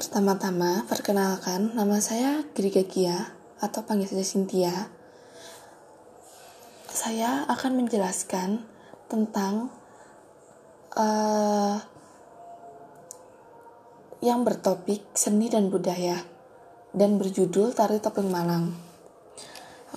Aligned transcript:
Pertama-tama, 0.00 0.88
perkenalkan, 0.88 1.76
nama 1.76 2.00
saya 2.00 2.40
Griga 2.56 2.80
Gia 2.80 3.36
atau 3.60 3.84
panggil 3.84 4.08
saja 4.08 4.24
Cynthia. 4.24 4.72
Saya 6.88 7.44
akan 7.44 7.84
menjelaskan 7.84 8.64
tentang 9.12 9.68
uh, 10.96 11.76
yang 14.24 14.40
bertopik 14.40 15.04
seni 15.12 15.52
dan 15.52 15.68
budaya 15.68 16.24
dan 16.96 17.20
berjudul 17.20 17.76
Tari 17.76 18.00
Topeng 18.00 18.32
Malang. 18.32 18.72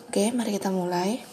Oke, 0.03 0.35
mari 0.35 0.59
kita 0.59 0.67
mulai. 0.67 1.32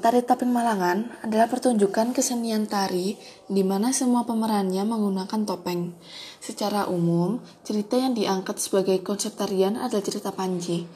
Tari 0.00 0.24
Topeng 0.24 0.48
Malangan 0.48 1.12
adalah 1.20 1.44
pertunjukan 1.44 2.16
kesenian 2.16 2.64
tari 2.64 3.20
di 3.52 3.60
mana 3.60 3.92
semua 3.92 4.24
pemerannya 4.24 4.80
menggunakan 4.80 5.44
topeng. 5.44 5.92
Secara 6.40 6.88
umum, 6.88 7.36
cerita 7.68 8.00
yang 8.00 8.16
diangkat 8.16 8.56
sebagai 8.56 8.96
konsep 9.04 9.36
tarian 9.36 9.76
adalah 9.76 10.00
cerita 10.00 10.32
Panji. 10.32 10.88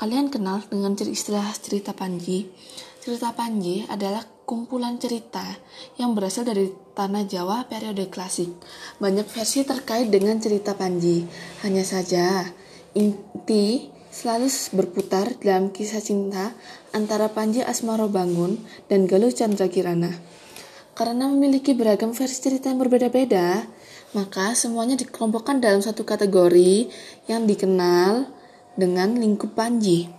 Kalian 0.00 0.32
kenal 0.32 0.64
dengan 0.72 0.96
istilah 0.96 1.52
cerita 1.60 1.92
Panji? 1.92 2.48
Cerita 3.04 3.36
Panji 3.36 3.84
adalah 3.84 4.24
kumpulan 4.48 4.96
cerita 4.96 5.44
yang 6.00 6.16
berasal 6.16 6.48
dari 6.48 6.72
tanah 6.96 7.28
Jawa 7.28 7.68
periode 7.68 8.08
klasik. 8.08 8.48
Banyak 9.04 9.28
versi 9.28 9.68
terkait 9.68 10.08
dengan 10.08 10.40
cerita 10.40 10.72
Panji. 10.72 11.28
Hanya 11.60 11.84
saja, 11.84 12.40
inti 12.96 13.97
selalu 14.18 14.50
berputar 14.74 15.38
dalam 15.38 15.70
kisah 15.70 16.02
cinta 16.02 16.50
antara 16.90 17.30
Panji 17.30 17.62
Asmaro 17.62 18.10
Bangun 18.10 18.58
dan 18.90 19.06
Galuh 19.06 19.30
Chandra 19.30 19.70
Kirana. 19.70 20.10
Karena 20.98 21.30
memiliki 21.30 21.78
beragam 21.78 22.10
versi 22.10 22.42
cerita 22.42 22.66
yang 22.66 22.82
berbeda-beda, 22.82 23.62
maka 24.18 24.58
semuanya 24.58 24.98
dikelompokkan 24.98 25.62
dalam 25.62 25.78
satu 25.78 26.02
kategori 26.02 26.90
yang 27.30 27.46
dikenal 27.46 28.26
dengan 28.74 29.14
lingkup 29.14 29.54
Panji. 29.54 30.10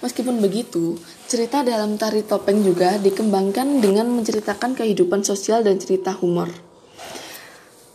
Meskipun 0.00 0.40
begitu, 0.40 0.96
cerita 1.28 1.60
dalam 1.60 2.00
tari 2.00 2.24
topeng 2.24 2.64
juga 2.64 2.96
dikembangkan 2.96 3.84
dengan 3.84 4.08
menceritakan 4.08 4.72
kehidupan 4.72 5.20
sosial 5.20 5.60
dan 5.60 5.76
cerita 5.76 6.16
humor. 6.16 6.67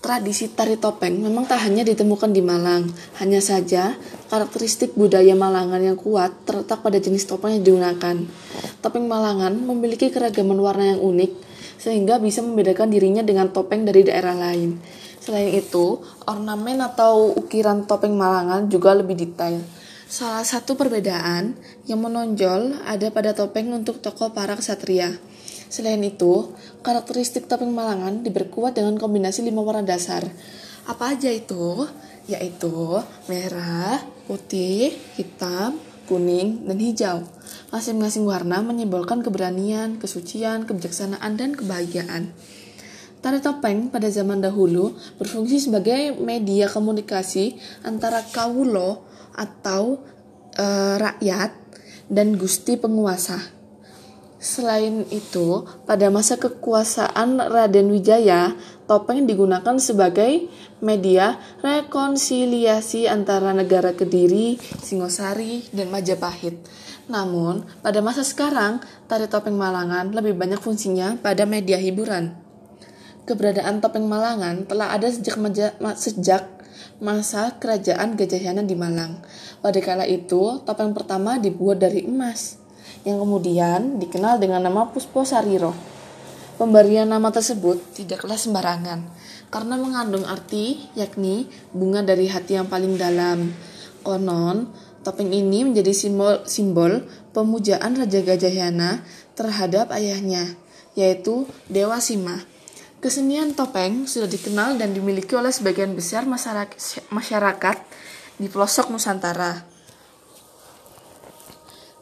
Tradisi 0.03 0.51
tari 0.51 0.75
topeng 0.75 1.15
memang 1.15 1.47
tak 1.47 1.63
hanya 1.63 1.87
ditemukan 1.87 2.35
di 2.35 2.43
Malang, 2.43 2.91
hanya 3.23 3.39
saja 3.39 3.95
karakteristik 4.27 4.99
budaya 4.99 5.31
Malangan 5.31 5.79
yang 5.79 5.95
kuat 5.95 6.43
terletak 6.43 6.83
pada 6.83 6.99
jenis 6.99 7.23
topeng 7.23 7.55
yang 7.55 7.63
digunakan. 7.63 8.27
Topeng 8.83 9.07
Malangan 9.07 9.55
memiliki 9.55 10.11
keragaman 10.11 10.59
warna 10.59 10.91
yang 10.91 10.99
unik, 10.99 11.31
sehingga 11.79 12.19
bisa 12.19 12.43
membedakan 12.43 12.91
dirinya 12.91 13.23
dengan 13.23 13.55
topeng 13.55 13.87
dari 13.87 14.03
daerah 14.03 14.35
lain. 14.35 14.75
Selain 15.23 15.55
itu, 15.55 16.03
ornamen 16.27 16.83
atau 16.83 17.31
ukiran 17.39 17.87
topeng 17.87 18.11
Malangan 18.19 18.67
juga 18.67 18.91
lebih 18.99 19.15
detail. 19.15 19.63
Salah 20.11 20.43
satu 20.43 20.75
perbedaan 20.75 21.55
yang 21.87 22.03
menonjol 22.03 22.75
ada 22.83 23.07
pada 23.07 23.31
topeng 23.31 23.71
untuk 23.71 24.03
tokoh 24.03 24.35
para 24.35 24.59
ksatria 24.59 25.15
Selain 25.73 25.97
itu, 26.05 26.53
karakteristik 26.85 27.49
topeng 27.49 27.73
Malangan 27.73 28.21
diperkuat 28.21 28.77
dengan 28.77 28.93
kombinasi 28.93 29.41
lima 29.41 29.65
warna 29.65 29.81
dasar. 29.81 30.21
Apa 30.85 31.17
aja 31.17 31.33
itu? 31.33 31.89
Yaitu 32.29 33.01
merah, 33.25 33.97
putih, 34.29 34.93
hitam, 35.17 35.81
kuning, 36.05 36.69
dan 36.69 36.77
hijau. 36.77 37.17
Masing-masing 37.73 38.21
warna 38.21 38.61
menyimbolkan 38.61 39.25
keberanian, 39.25 39.97
kesucian, 39.97 40.69
kebijaksanaan, 40.69 41.41
dan 41.41 41.57
kebahagiaan. 41.57 42.29
Tari 43.25 43.41
topeng 43.41 43.89
pada 43.89 44.13
zaman 44.13 44.45
dahulu 44.45 44.93
berfungsi 45.17 45.57
sebagai 45.57 46.13
media 46.21 46.69
komunikasi 46.69 47.57
antara 47.81 48.21
kawulo 48.29 49.09
atau 49.33 50.05
e, 50.53 50.65
rakyat 51.01 51.49
dan 52.13 52.37
gusti 52.37 52.77
penguasa. 52.77 53.62
Selain 54.43 55.07
itu, 55.07 55.63
pada 55.87 56.11
masa 56.11 56.35
kekuasaan 56.35 57.39
Raden 57.39 57.87
Wijaya, 57.95 58.59
topeng 58.91 59.23
digunakan 59.23 59.79
sebagai 59.79 60.51
media 60.83 61.39
rekonsiliasi 61.63 63.07
antara 63.07 63.55
negara 63.55 63.95
Kediri, 63.95 64.59
Singosari, 64.83 65.63
dan 65.71 65.87
Majapahit. 65.87 66.59
Namun, 67.07 67.63
pada 67.79 68.03
masa 68.03 68.27
sekarang, 68.27 68.83
tari 69.07 69.31
topeng 69.31 69.55
Malangan 69.55 70.11
lebih 70.11 70.35
banyak 70.35 70.59
fungsinya 70.59 71.15
pada 71.23 71.47
media 71.47 71.79
hiburan. 71.79 72.35
Keberadaan 73.23 73.79
topeng 73.79 74.11
Malangan 74.11 74.67
telah 74.67 74.91
ada 74.91 75.07
sejak, 75.07 75.39
sejak 75.95 76.43
masa 76.99 77.55
kerajaan 77.63 78.19
Gajah 78.19 78.51
Yana 78.51 78.67
di 78.67 78.75
Malang. 78.75 79.23
Pada 79.63 79.79
kala 79.79 80.03
itu, 80.03 80.59
topeng 80.67 80.91
pertama 80.91 81.39
dibuat 81.39 81.79
dari 81.79 82.03
emas 82.03 82.62
yang 83.03 83.19
kemudian 83.19 83.99
dikenal 83.99 84.39
dengan 84.39 84.63
nama 84.63 84.89
Puspo 84.89 85.27
Sariro. 85.27 85.75
Pemberian 86.53 87.09
nama 87.09 87.33
tersebut 87.33 87.81
tidaklah 87.97 88.37
sembarangan, 88.37 89.01
karena 89.49 89.73
mengandung 89.73 90.21
arti 90.23 90.85
yakni 90.93 91.49
bunga 91.73 92.05
dari 92.05 92.29
hati 92.29 92.55
yang 92.55 92.69
paling 92.69 92.93
dalam. 92.93 93.49
Konon, 94.05 94.69
topeng 95.01 95.33
ini 95.33 95.65
menjadi 95.65 95.89
simbol, 95.91 96.45
simbol 96.45 97.09
pemujaan 97.33 97.97
Raja 97.97 98.21
Gajah 98.21 98.53
Yana 98.53 99.01
terhadap 99.33 99.89
ayahnya, 99.97 100.45
yaitu 100.93 101.49
Dewa 101.65 101.97
Sima. 101.97 102.45
Kesenian 103.01 103.51
topeng 103.51 104.05
sudah 104.05 104.29
dikenal 104.29 104.79
dan 104.79 104.93
dimiliki 104.95 105.33
oleh 105.35 105.51
sebagian 105.51 105.91
besar 105.97 106.23
masyarakat 107.09 107.77
di 108.39 108.47
pelosok 108.47 108.93
Nusantara. 108.93 109.72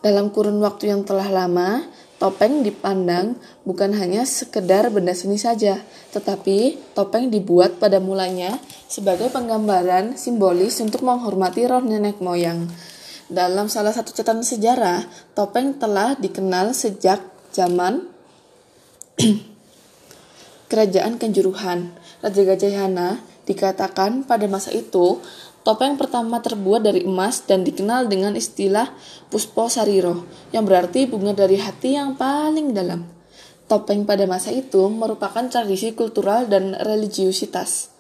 Dalam 0.02 0.34
kurun 0.34 0.58
waktu 0.66 0.90
yang 0.90 1.06
telah 1.06 1.30
lama, 1.30 1.86
topeng 2.18 2.66
dipandang 2.66 3.38
bukan 3.70 3.94
hanya 3.94 4.26
sekedar 4.26 4.90
benda 4.90 5.14
seni 5.14 5.38
saja, 5.38 5.78
tetapi 6.10 6.78
topeng 6.98 7.30
dibuat 7.30 7.78
pada 7.78 8.02
mulanya 8.02 8.58
sebagai 8.90 9.30
penggambaran 9.30 10.18
simbolis 10.18 10.82
untuk 10.82 11.06
menghormati 11.06 11.70
roh 11.70 11.86
nenek 11.86 12.18
moyang. 12.18 12.66
Dalam 13.30 13.70
salah 13.70 13.94
satu 13.94 14.10
catatan 14.10 14.42
sejarah, 14.42 15.06
topeng 15.38 15.78
telah 15.78 16.18
dikenal 16.18 16.74
sejak 16.74 17.22
zaman 17.54 18.10
Kerajaan 20.72 21.22
Kanjuruhan. 21.22 21.94
Raja 22.26 22.42
Gajah 22.42 22.72
Yana 22.74 23.22
dikatakan 23.46 24.24
pada 24.24 24.46
masa 24.48 24.72
itu 24.72 25.20
Topeng 25.62 25.94
pertama 25.94 26.42
terbuat 26.42 26.82
dari 26.82 27.06
emas 27.06 27.46
dan 27.46 27.62
dikenal 27.62 28.10
dengan 28.10 28.34
istilah 28.34 28.90
Puspo 29.30 29.70
Sariro, 29.70 30.26
yang 30.50 30.66
berarti 30.66 31.06
bunga 31.06 31.38
dari 31.38 31.62
hati 31.62 31.94
yang 31.94 32.18
paling 32.18 32.74
dalam. 32.74 33.06
Topeng 33.70 34.10
pada 34.10 34.26
masa 34.26 34.50
itu 34.50 34.90
merupakan 34.90 35.46
tradisi 35.46 35.94
kultural 35.94 36.50
dan 36.50 36.74
religiusitas. 36.82 37.94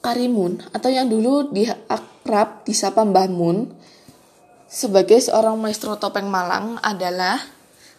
Karimun, 0.00 0.64
atau 0.72 0.88
yang 0.88 1.08
dulu 1.12 1.52
diakrab 1.52 2.64
disapa 2.64 3.04
Mbah 3.04 3.28
Mun, 3.28 3.68
sebagai 4.64 5.20
seorang 5.20 5.60
maestro 5.60 6.00
topeng 6.00 6.26
Malang 6.26 6.80
adalah 6.80 7.38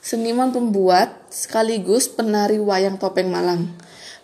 seniman 0.02 0.50
pembuat 0.50 1.14
sekaligus 1.30 2.10
penari 2.10 2.58
wayang 2.58 2.98
topeng 2.98 3.30
Malang. 3.30 3.74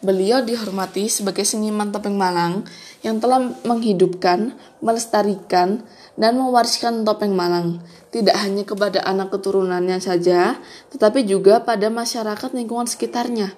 Beliau 0.01 0.41
dihormati 0.41 1.13
sebagai 1.13 1.45
seniman 1.45 1.93
topeng 1.93 2.17
Malang 2.17 2.65
yang 3.05 3.21
telah 3.21 3.53
menghidupkan, 3.61 4.57
melestarikan, 4.81 5.85
dan 6.17 6.41
mewariskan 6.41 7.05
topeng 7.05 7.37
Malang. 7.37 7.85
Tidak 8.09 8.33
hanya 8.33 8.65
kepada 8.65 9.05
anak 9.05 9.29
keturunannya 9.29 10.01
saja, 10.01 10.57
tetapi 10.89 11.21
juga 11.29 11.61
pada 11.61 11.93
masyarakat 11.93 12.49
lingkungan 12.49 12.89
sekitarnya. 12.89 13.53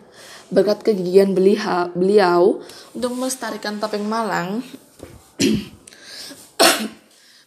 Berkat 0.51 0.83
kegigihan 0.83 1.31
beliau, 1.31 2.59
untuk 2.91 3.11
melestarikan 3.15 3.79
topeng 3.79 4.03
Malang, 4.03 4.67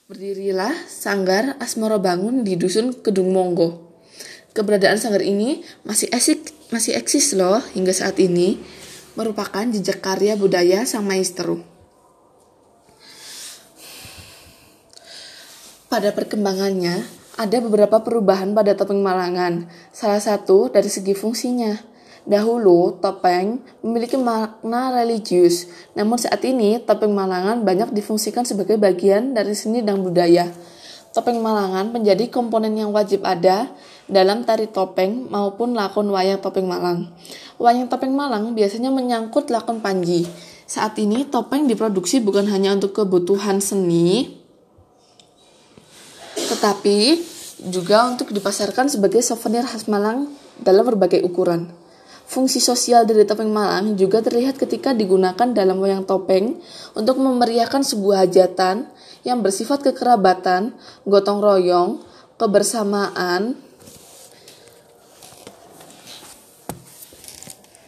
berdirilah 0.08 0.72
Sanggar 0.88 1.60
Asmoro 1.60 2.00
Bangun 2.00 2.48
di 2.48 2.56
Dusun 2.56 2.96
Kedung 3.04 3.36
Monggo. 3.36 3.92
Keberadaan 4.56 4.96
sanggar 4.96 5.20
ini 5.20 5.60
masih 5.84 6.08
eksis, 6.08 6.48
masih 6.72 6.96
eksis 6.96 7.36
loh 7.36 7.60
hingga 7.76 7.92
saat 7.92 8.16
ini 8.16 8.56
merupakan 9.16 9.64
jejak 9.64 10.04
karya 10.04 10.36
budaya 10.36 10.84
sang 10.84 11.08
maestro. 11.08 11.64
Pada 15.88 16.12
perkembangannya, 16.12 17.08
ada 17.36 17.56
beberapa 17.60 18.00
perubahan 18.04 18.52
pada 18.52 18.76
topeng 18.76 19.00
Malangan. 19.00 19.68
Salah 19.92 20.20
satu 20.20 20.68
dari 20.68 20.92
segi 20.92 21.16
fungsinya. 21.16 21.72
Dahulu, 22.26 22.98
topeng 22.98 23.62
memiliki 23.86 24.18
makna 24.18 24.90
religius, 24.90 25.70
namun 25.94 26.18
saat 26.18 26.42
ini 26.42 26.82
topeng 26.82 27.14
Malangan 27.14 27.62
banyak 27.62 27.94
difungsikan 27.94 28.42
sebagai 28.42 28.76
bagian 28.76 29.30
dari 29.30 29.54
seni 29.54 29.78
dan 29.78 30.02
budaya. 30.02 30.50
Topeng 31.16 31.40
Malangan 31.40 31.96
menjadi 31.96 32.28
komponen 32.28 32.76
yang 32.76 32.92
wajib 32.92 33.24
ada 33.24 33.72
dalam 34.04 34.44
tari 34.44 34.68
topeng 34.68 35.32
maupun 35.32 35.72
lakon 35.72 36.12
wayang 36.12 36.44
topeng 36.44 36.68
Malang. 36.68 37.08
Wayang 37.56 37.88
topeng 37.88 38.12
Malang 38.12 38.52
biasanya 38.52 38.92
menyangkut 38.92 39.48
lakon 39.48 39.80
Panji. 39.80 40.28
Saat 40.68 41.00
ini 41.00 41.24
topeng 41.24 41.64
diproduksi 41.64 42.20
bukan 42.20 42.44
hanya 42.52 42.76
untuk 42.76 42.92
kebutuhan 42.92 43.64
seni, 43.64 44.44
tetapi 46.36 47.24
juga 47.64 48.12
untuk 48.12 48.36
dipasarkan 48.36 48.92
sebagai 48.92 49.24
souvenir 49.24 49.64
khas 49.64 49.88
Malang 49.88 50.28
dalam 50.60 50.84
berbagai 50.84 51.24
ukuran. 51.24 51.85
Fungsi 52.26 52.58
sosial 52.58 53.06
dari 53.06 53.22
topeng 53.22 53.54
Malang 53.54 53.94
juga 53.94 54.18
terlihat 54.18 54.58
ketika 54.58 54.90
digunakan 54.90 55.46
dalam 55.54 55.78
wayang 55.78 56.02
topeng 56.02 56.58
untuk 56.98 57.22
memeriahkan 57.22 57.86
sebuah 57.86 58.26
hajatan 58.26 58.90
yang 59.22 59.46
bersifat 59.46 59.86
kekerabatan, 59.86 60.74
gotong 61.06 61.38
royong, 61.38 62.02
kebersamaan, 62.34 63.54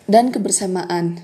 dan 0.06 0.30
kebersamaan. 0.30 1.18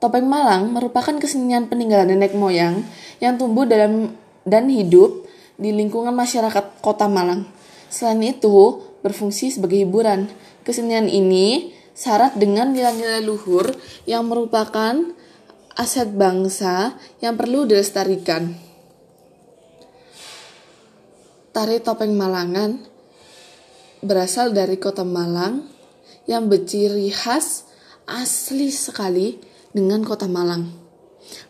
Topeng 0.00 0.24
Malang 0.30 0.72
merupakan 0.72 1.12
kesenian 1.20 1.68
peninggalan 1.68 2.08
nenek 2.14 2.32
moyang 2.32 2.86
yang 3.20 3.36
tumbuh 3.36 3.68
dalam 3.68 4.16
dan 4.48 4.72
hidup 4.72 5.28
di 5.60 5.76
lingkungan 5.76 6.16
masyarakat 6.16 6.80
kota 6.80 7.04
Malang. 7.04 7.44
Selain 7.92 8.22
itu, 8.24 8.80
berfungsi 9.04 9.52
sebagai 9.52 9.84
hiburan. 9.84 10.32
Kesenian 10.64 11.04
ini 11.04 11.76
syarat 12.00 12.32
dengan 12.40 12.72
nilai-nilai 12.72 13.20
luhur 13.20 13.68
yang 14.08 14.24
merupakan 14.24 14.96
aset 15.76 16.08
bangsa 16.16 16.96
yang 17.20 17.36
perlu 17.36 17.68
dilestarikan. 17.68 18.56
Tari 21.52 21.76
topeng 21.84 22.16
Malangan 22.16 22.80
berasal 24.00 24.56
dari 24.56 24.80
kota 24.80 25.04
Malang 25.04 25.68
yang 26.24 26.48
berciri 26.48 27.12
khas 27.12 27.68
asli 28.08 28.72
sekali 28.72 29.36
dengan 29.76 30.00
kota 30.00 30.24
Malang. 30.24 30.72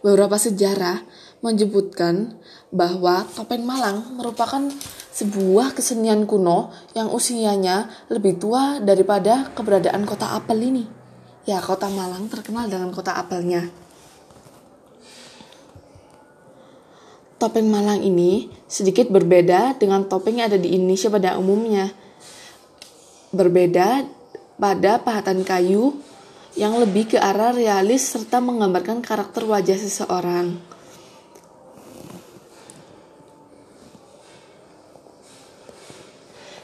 Beberapa 0.02 0.34
sejarah 0.34 1.06
menyebutkan 1.46 2.34
bahwa 2.74 3.22
topeng 3.38 3.62
Malang 3.62 4.18
merupakan 4.18 4.66
sebuah 5.20 5.76
kesenian 5.76 6.24
kuno 6.24 6.72
yang 6.96 7.12
usianya 7.12 7.92
lebih 8.08 8.40
tua 8.40 8.80
daripada 8.80 9.52
keberadaan 9.52 10.08
kota 10.08 10.32
apel 10.32 10.64
ini. 10.64 10.84
Ya, 11.44 11.60
kota 11.60 11.92
Malang 11.92 12.32
terkenal 12.32 12.72
dengan 12.72 12.88
kota 12.88 13.12
apelnya. 13.20 13.68
Topeng 17.36 17.68
Malang 17.68 18.00
ini 18.00 18.48
sedikit 18.64 19.12
berbeda 19.12 19.76
dengan 19.76 20.08
topeng 20.08 20.40
yang 20.40 20.52
ada 20.52 20.60
di 20.60 20.72
Indonesia 20.76 21.12
pada 21.12 21.36
umumnya. 21.36 21.92
Berbeda 23.32 24.04
pada 24.56 25.00
pahatan 25.00 25.44
kayu 25.44 26.00
yang 26.56 26.76
lebih 26.80 27.16
ke 27.16 27.18
arah 27.20 27.52
realis 27.52 28.08
serta 28.08 28.40
menggambarkan 28.40 29.04
karakter 29.04 29.44
wajah 29.44 29.76
seseorang. 29.76 30.69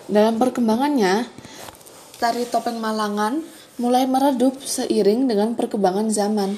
Dalam 0.07 0.39
perkembangannya, 0.39 1.27
tari 2.23 2.47
topeng 2.47 2.79
Malangan 2.79 3.43
mulai 3.83 4.07
meredup 4.07 4.55
seiring 4.63 5.27
dengan 5.27 5.59
perkembangan 5.59 6.15
zaman. 6.15 6.55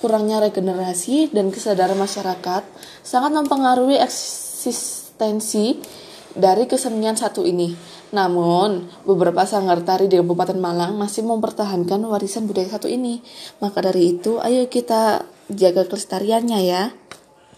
Kurangnya 0.00 0.40
regenerasi 0.40 1.28
dan 1.28 1.52
kesadaran 1.52 1.96
masyarakat 1.96 2.64
sangat 3.04 3.32
mempengaruhi 3.36 4.00
eksistensi 4.00 5.76
dari 6.32 6.64
kesenian 6.64 7.20
satu 7.20 7.44
ini. 7.44 7.76
Namun, 8.16 8.88
beberapa 9.04 9.44
sanggar 9.44 9.84
tari 9.84 10.08
di 10.08 10.16
Kabupaten 10.16 10.56
Malang 10.56 10.96
masih 10.96 11.20
mempertahankan 11.24 12.00
warisan 12.00 12.48
budaya 12.48 12.80
satu 12.80 12.88
ini. 12.88 13.20
Maka 13.60 13.84
dari 13.84 14.16
itu, 14.16 14.40
ayo 14.40 14.72
kita 14.72 15.28
jaga 15.52 15.84
kelestariannya 15.84 16.60
ya. 16.64 16.96